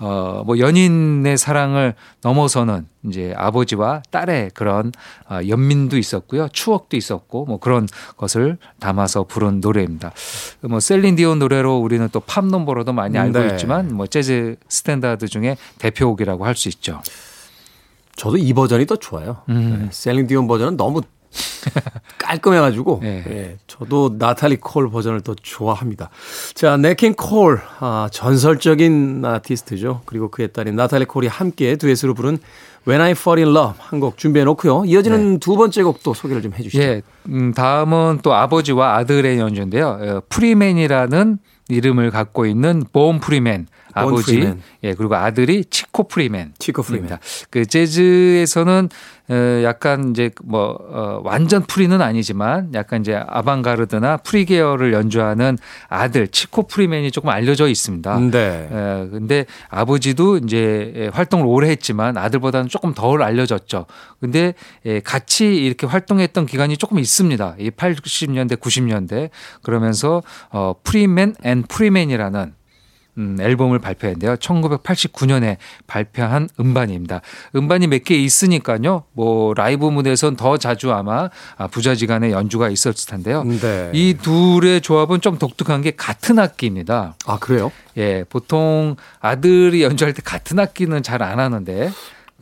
[0.06, 4.92] 어, 뭐 연인의 사랑을 넘어서는 이제 아버지와 딸의 그런
[5.30, 6.50] 어, 연민도 있었고요.
[6.52, 7.88] 추억도 있었고 뭐 그런
[8.18, 10.12] 것을 담아서 부른 노래입니다.
[10.62, 13.48] 뭐 셀린 디온 노래로 우리는 또 팝 넘버로도 많이 알고 네.
[13.54, 17.02] 있지만 뭐 재즈 스탠다드 중에 대표곡이라고 할 수 있죠.
[18.16, 19.38] 저도 이 버전이 더 좋아요.
[19.50, 19.84] 음.
[19.84, 19.90] 네.
[19.92, 21.02] 셀린 디온 버전은 너무
[22.20, 23.24] 깔끔해가지고 네.
[23.30, 26.10] 예, 저도 나탈리 콜 버전을 더 좋아합니다.
[26.54, 30.02] 자, 냇 킹 콜 아, 전설적인 아티스트죠.
[30.06, 32.38] 그리고 그의 딸인 나탈리 콜이 함께 듀엣으로 부른
[32.88, 34.84] When I Fall in Love 한 곡 준비해 놓고요.
[34.86, 36.78] 이어지는 두 번째 곡도 소개를 좀 해주시죠.
[36.84, 36.86] 네.
[36.86, 39.88] 예, 음, 다음은 또 아버지와 아들의 연주인데요.
[40.02, 41.38] 어, 프리맨이라는
[41.70, 44.62] 이름을 갖고 있는 본 프리맨 본 아버지, 프리맨.
[44.84, 46.56] 예 그리고 아들이 치코 프리맨.
[46.60, 47.00] 치코 프리맨.
[47.06, 47.20] 입니다.
[47.50, 49.23] 그 재즈에서는 어,
[49.64, 55.58] 약간 이제 뭐 어, 완전 프리는 아니지만 약간 이제 아방가르드나 프리 계열을 연주하는
[55.88, 58.20] 아들 치코 프리맨이 조금 알려져 있습니다.
[58.32, 58.70] 네.
[58.72, 63.86] 에, 근데 아버지도 이제 활동을 오래 했지만 아들보다는 조금 덜 알려졌죠.
[64.20, 64.54] 근데
[64.86, 67.56] 예, 같이 이렇게 활동했던 기간이 조금 있습니다.
[67.60, 69.30] 이 80년대, 90년대
[69.62, 72.54] 그러면서 어 Freeman and Freeman이라는
[73.18, 74.36] 음, 앨범을 발표했는데요.
[74.38, 77.22] 1989년에 발표한 음반입니다.
[77.56, 79.04] 음반이 몇 개 있으니까요.
[79.14, 83.44] 뭐 라이브 무대에선 더 자주 아마 아, 부자지간에 연주가 있었을 텐데요.
[83.44, 83.92] 네.
[83.94, 87.16] 이 둘의 조합은 좀 독특한 게 같은 악기입니다.
[87.26, 87.72] 아, 그래요?
[87.98, 91.92] 예, 보통 아들이 연주할 때 같은 악기는 잘 안 하는데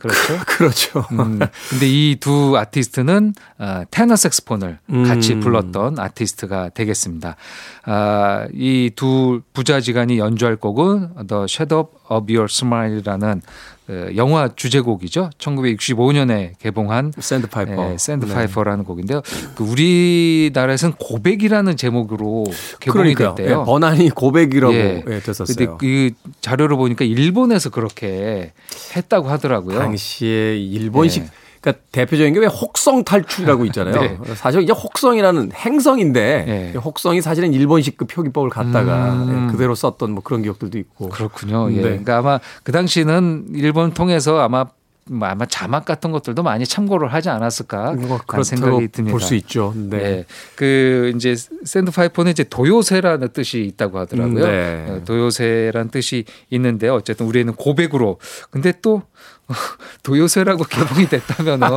[0.02, 0.38] 그렇죠.
[0.46, 1.04] 그렇죠.
[1.12, 1.38] 음,
[1.70, 5.40] 근데 이 두 아티스트는 어, 테너 색스폰을 같이 음.
[5.40, 7.36] 불렀던 아티스트가 되겠습니다.
[7.84, 13.42] 아, 이 두 부자지간이 연주할 곡은 The Shadow of Your Smile이라는
[13.81, 13.81] 어,
[14.16, 15.30] 영화 주제곡이죠.
[15.38, 17.92] 1965년에 개봉한 Sandpiper.
[17.92, 18.34] 예, Sand 네.
[18.34, 19.22] piper라는 곡인데요.
[19.54, 22.44] 그 우리나라에서는 고백이라는 제목으로
[22.80, 23.34] 개봉이 그러니까요.
[23.34, 23.60] 됐대요.
[23.60, 25.04] 예, 번안이 고백이라고 예.
[25.08, 25.56] 예, 됐었어요.
[25.56, 28.52] 근데 그 자료를 보니까 일본에서 그렇게
[28.96, 29.78] 했다고 하더라고요.
[29.78, 31.41] 당시에 일본식 예.
[31.62, 33.94] 그러니까 대표적인 게 왜 혹성 탈출이라고 있잖아요.
[34.26, 34.34] 네.
[34.34, 36.78] 사실 이제 혹성이라는 행성인데 네.
[36.78, 39.46] 혹성이 사실은 일본식 그 표기법을 갖다가 음.
[39.48, 41.08] 예, 그대로 썼던 뭐 그런 기억들도 있고.
[41.08, 41.70] 그렇군요.
[41.72, 41.76] 예.
[41.76, 41.82] 네.
[41.82, 44.66] 그러니까 아마 그 당시는 일본 통해서 아마
[45.04, 49.10] 뭐 아마 자막 같은 것들도 많이 참고를 하지 않았을까 뭐 그런 생각이 듭니다.
[49.12, 49.72] 볼 수 있죠.
[49.76, 49.98] 네.
[49.98, 50.24] 네.
[50.54, 54.44] 그 이제 샌드파이퍼는 이제 도요새라는 뜻이 있다고 하더라고요.
[54.44, 54.86] 음, 네.
[54.90, 58.18] 어, 도요새라는 뜻이 있는데 어쨌든 우리는 고백으로
[58.50, 59.02] 근데 또
[60.02, 61.68] 도요새라고 개봉이 됐다면은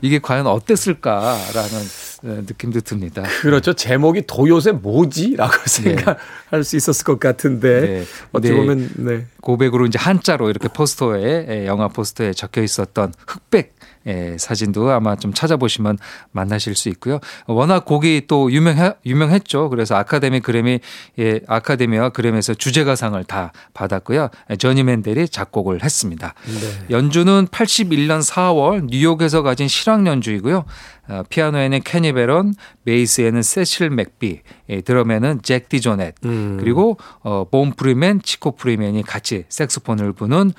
[0.00, 1.78] 이게 과연 어땠을까라는
[2.22, 3.22] 어, 느낌도 듭니다.
[3.40, 3.72] 그렇죠.
[3.72, 8.04] 제목이 도요새 뭐지?라고 생각할 수 있었을 것 같은데 네.
[8.32, 8.56] 어찌 네.
[8.56, 9.26] 보면 네.
[9.40, 13.74] 고백으로 이제 한자로 이렇게 포스터에 예, 영화 포스터에 적혀 있었던 흑백
[14.06, 15.98] 예, 사진도 아마 좀 찾아보시면
[16.32, 17.20] 만나실 수 있고요.
[17.46, 19.68] 워낙 곡이 또 유명해, 유명했죠.
[19.68, 20.80] 그래서 아카데미 그래미
[21.18, 24.28] 예, 아카데미와 그램에서 주제가상을 다 받았고요.
[24.50, 26.34] 예, 저니 맨델이 작곡을 했습니다.
[26.46, 26.86] 네.
[26.90, 30.64] 연주는 81년 4월 뉴욕에서 가진 실황 연주이고요.
[31.08, 36.56] 어, 피아노에는 케니 베런, 베이스에는 세실 맥비, 예, 드럼에는 잭 디조넷, 음.
[36.60, 40.52] 그리고 어, 본 프리맨, 치코 프리맨이 같이 색소폰을 부는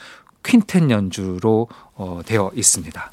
[0.43, 1.67] 퀸텟 연주로
[2.01, 3.11] 어, 되어 있습니다.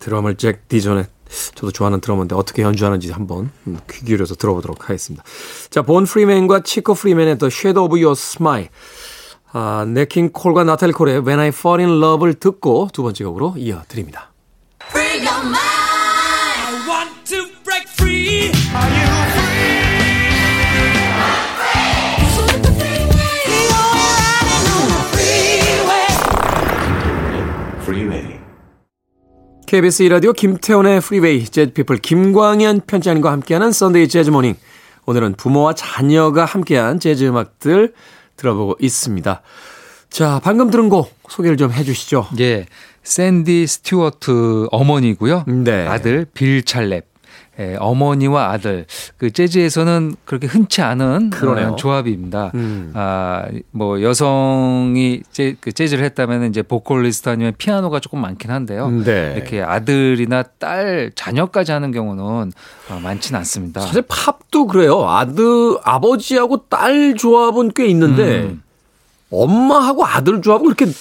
[0.00, 1.06] 드럼을 잭 디조넷
[1.54, 5.24] 저도 좋아하는 드러머인데 어떻게 연주하는지 한번 음, 귀 기울여서 들어보도록 하겠습니다.
[5.70, 8.68] 자, 본 프리맨과 치코 프리맨의 The Shadow of Your Smile.
[9.52, 13.54] 아, 냇 킹 콜과 나탈리 콜의 When I Fall in Love를 듣고 두 번째 곡으로
[13.56, 14.30] 이어드립니다.
[14.90, 15.56] Free your mind.
[15.56, 18.52] I want to break free.
[18.74, 19.27] Are you free?
[29.68, 34.54] KBS 이라디오 김태훈의 Freeway 재즈피플 김광현 편집장님과 함께하는 Sunday 재즈 Morning.
[35.04, 37.92] 오늘은 부모와 자녀가 함께한 재즈 음악들
[38.36, 39.42] 들어보고 있습니다.
[40.08, 42.28] 자, 방금 들은 곡 소개를 좀 해주시죠.
[42.40, 42.64] 예,
[43.02, 45.44] 샌디 스튜어트 어머니고요.
[45.46, 45.86] 네.
[45.86, 47.04] 아들 빌 찰랩.
[47.60, 51.70] 예, 어머니와 아들 그 재즈에서는 그렇게 흔치 않은 그러네요.
[51.70, 52.52] 어, 조합입니다.
[52.54, 52.92] 음.
[52.94, 58.88] 아, 뭐 여성이 재, 그 재즈를 했다면 이제 보컬리스트 아니면 피아노가 조금 많긴 한데요.
[58.90, 59.34] 네.
[59.36, 62.52] 이렇게 아들이나 딸, 자녀까지 하는 경우는
[62.90, 63.80] 어, 많지는 않습니다.
[63.80, 65.08] 사실 팝도 그래요.
[65.08, 68.62] 아들, 아버지하고 딸 조합은 꽤 있는데 음.
[69.30, 70.92] 엄마하고 아들 조합은 그렇게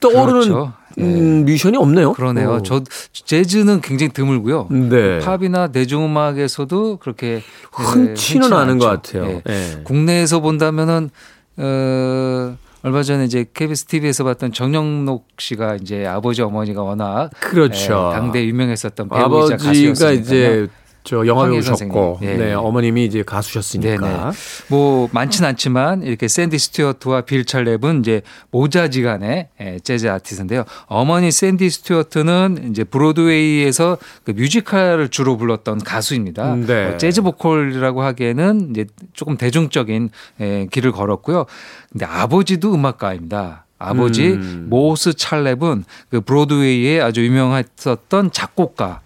[0.00, 0.72] 떠오르는 그렇죠.
[0.98, 2.12] 음, 뮤션이 없네요.
[2.12, 2.50] 그러네요.
[2.52, 2.62] 어.
[2.62, 4.68] 저 재즈는 굉장히 드물고요.
[4.70, 5.18] 네.
[5.20, 8.86] 팝이나 대중음악에서도 그렇게 흔치는 예, 않은 것.
[8.86, 9.24] 같아요.
[9.24, 9.42] 예.
[9.48, 9.80] 예.
[9.84, 11.10] 국내에서 본다면은
[11.56, 18.10] 어 얼마 전에 이제 KBS TV에서 봤던 정영록 씨가 이제 아버지 어머니가 워낙 그렇죠.
[18.12, 20.20] 예, 당대 유명했었던 배우이자 아버지가 가수였으니까요.
[20.20, 20.66] 이제
[21.04, 22.20] 저 영화 배우셨고.
[22.22, 22.34] 예.
[22.34, 24.08] 네, 어머님이 이제 가수셨으니까.
[24.08, 24.30] 네네.
[24.68, 30.64] 뭐 많진 않지만 이렇게 샌디 스튜어트와 빌 찰랩은 이제 모자지간의 예, 재즈 아티스트인데요.
[30.86, 36.56] 어머니 샌디 스튜어트는 이제 브로드웨이에서 그 뮤지컬을 주로 불렀던 가수입니다.
[36.56, 36.86] 네.
[36.86, 40.08] 어, 재즈 보컬이라고 하기에는 이제 조금 대중적인
[40.40, 41.44] 예, 길을 걸었고요.
[41.92, 43.66] 근데 아버지도 음악가입니다.
[43.78, 44.68] 아버지 음.
[44.70, 49.02] 모스 찰랩은 그 브로드웨이에 아주 유명했었던 작곡가.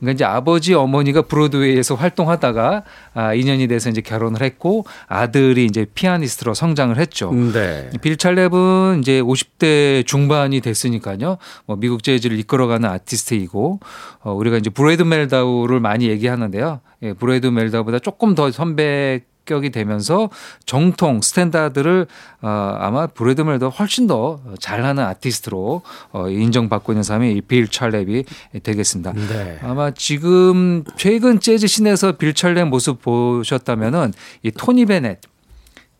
[0.00, 2.82] 그러니까 이제 아버지 어머니가 브로드웨이에서 활동하다가
[3.14, 7.32] 아, 인연이 돼서 이제 결혼을 했고 아들이 이제 피아니스트로 성장을 했죠.
[7.32, 7.90] 네.
[8.00, 11.38] 빌 찰랩은 이제 50대 중반이 됐으니까요.
[11.66, 13.80] 뭐 미국 재즈를 이끌어가는 아티스트이고
[14.22, 16.80] 어, 우리가 이제 브래드 멜다우를 많이 얘기하는데요.
[17.02, 20.30] 예, 브래드 멜다우보다 조금 더 선배 격이 되면서
[20.64, 22.06] 정통 스탠다드를
[22.42, 25.82] 어, 아마 브래드 멜다우 훨씬 더 잘하는 아티스트로
[26.12, 28.24] 어, 인정받고 있는 사람이 이 빌 찰랩이
[28.62, 29.12] 되겠습니다.
[29.12, 29.58] 네.
[29.62, 34.12] 아마 지금 최근 재즈 scene에서 빌 찰랩 모습 보셨다면은
[34.44, 35.18] 이 토니 베넷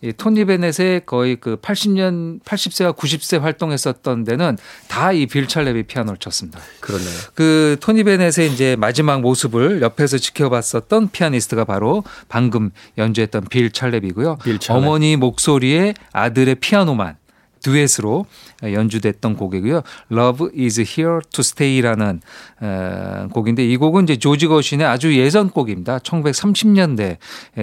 [0.02, 4.56] 이 토니 베넷의 거의 그 80년 80세와 90세 활동했었던 데는
[4.88, 6.58] 다 이 빌 찰랩이 피아노를 쳤습니다.
[6.80, 7.10] 그렇네요.
[7.34, 14.38] 그 토니 베넷의 이제 마지막 모습을 옆에서 지켜봤었던 피아니스트가 바로 방금 연주했던 빌 찰랩이고요.
[14.42, 14.83] 빌 찰랩.
[14.82, 17.16] 어머니 목소리에 아들의 피아노만
[17.62, 18.27] 듀엣으로
[18.62, 19.83] 연주됐던 곡이고요.
[20.12, 22.20] Love is here to stay라는
[22.61, 25.99] 어, 곡인데 이 곡은 이제 조지 거신의 아주 예전 곡입니다.
[25.99, 27.18] 1930년대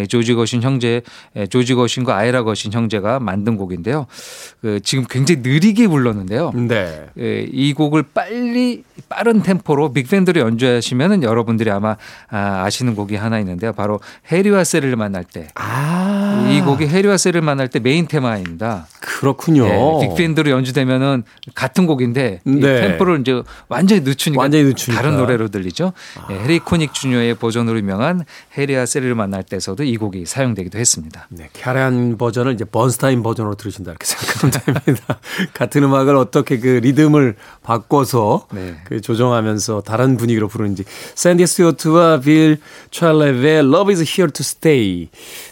[0.10, 1.02] 조지 거신 형제,
[1.36, 4.08] 에, 조지 거신과 아이라 거신 형제가 만든 곡인데요.
[4.62, 6.52] 그 지금 굉장히 느리게 불렀는데요.
[6.56, 7.08] 네.
[7.20, 11.96] 예, 이 곡을 빨리 빠른 템포로 빅밴드로 연주하시면은 여러분들이 아마
[12.30, 13.74] 아, 아시는 곡이 하나 있는데요.
[13.74, 14.00] 바로
[14.32, 15.48] 해리와 세리를 만날 때.
[15.56, 16.17] 아.
[16.46, 16.50] 아.
[16.50, 18.88] 이 곡이 해리가 샐리를 만났을 때 메인 테마입니다.
[19.00, 19.66] 그렇군요.
[19.66, 21.24] 예, 빅밴드로 연주되면은
[21.56, 22.82] 같은 곡인데 이 네.
[22.82, 25.02] 템포를 이제 완전히 늦추니까, 완전히 늦추니까.
[25.02, 25.94] 다른 노래로 들리죠.
[26.32, 28.24] 예, 해리 코닉 주니어의 버전으로 유명한
[28.58, 31.28] 해리가 샐리를 만났을 때서도 이 곡이 사용되기도 했습니다.
[31.30, 34.52] 네, 캐리안 버전을 이제 번스타인 버전으로 들으신다 이렇게 생각하면
[34.86, 35.20] 됩니다.
[35.54, 38.76] 같은 음악을 어떻게 그 리듬을 바꿔서 네.
[38.86, 40.84] 그 조정하면서 다른 분위기로 부르는지
[41.16, 42.58] 샌디 스튜어트와 빌
[42.92, 45.10] 찰레의 Love is here to stay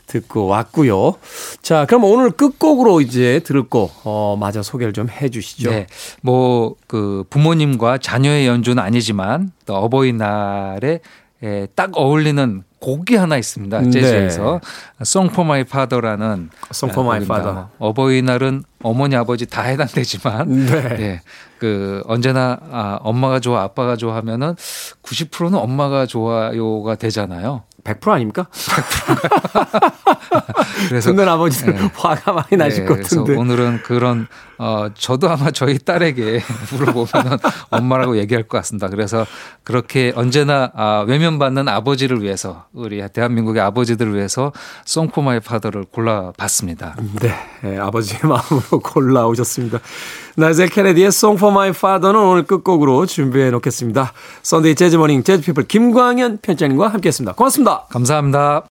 [0.07, 1.15] 듣고 왔고요.
[1.61, 5.69] 자, 그럼 오늘 끝곡으로 이제 들을 곡 어, 마저 소개를 좀 해 주시죠.
[5.71, 5.87] 네.
[6.21, 10.99] 뭐 그 부모님과 자녀의 연주는 아니지만 또 어버이날에
[11.43, 13.81] 에, 딱 어울리는 곡이 하나 있습니다.
[13.81, 13.89] 네.
[13.89, 14.61] 재즈에서
[15.01, 17.35] Song for My Father라는 Song for My 곡입니다.
[17.49, 17.67] Father.
[17.79, 20.97] 어버이날은 어머니 아버지 다 해당되지만 네.
[20.99, 21.21] 예.
[21.57, 24.55] 그 언제나 아, 엄마가 좋아 아빠가 좋아하면은
[25.03, 27.63] 90%는 엄마가 좋아요가 되잖아요.
[27.85, 28.47] 100% 아닙니까?
[30.89, 31.89] 그래서 듣는 아버지들 네.
[31.93, 33.39] 화가 많이 나실 네, 것 그래서 같은데.
[33.39, 38.89] 오늘은 그런 어 저도 아마 저희 딸에게 물어보면 엄마라고 얘기할 것 같습니다.
[38.89, 39.25] 그래서
[39.63, 44.51] 그렇게 언제나 아, 외면받는 아버지를 위해서 우리 대한민국의 아버지들을 위해서
[44.85, 46.95] 송포마의 파더를 골라봤습니다.
[47.21, 49.79] 네, 예, 아버지의 마음으로 골라오셨습니다.
[50.37, 54.11] 나이젤 케네디의 Song for My Father는 오늘 끝곡으로 준비해 놓겠습니다.
[54.43, 57.33] Sunday 재즈 Morning 재즈피플 김광현 편집장님과 함께했습니다.
[57.33, 57.85] 고맙습니다.
[57.89, 58.65] 감사합니다.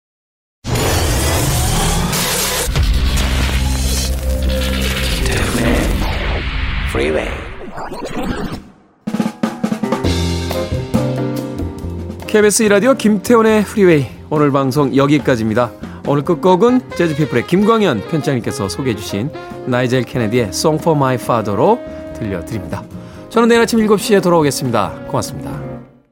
[12.27, 15.84] KBS 이라디오 김태훈의 Freeway 오늘 방송 여기까지입니다.
[16.07, 19.31] 오늘 끝곡은 재즈피플의 김광현 편집장님께서 소개해 주신
[19.67, 21.79] 나이젤 케네디의 Song for My Father로
[22.19, 22.83] 들려드립니다.
[23.31, 25.07] 저는 내일 아침 7시에 돌아오겠습니다.
[25.09, 25.74] 고맙습니다.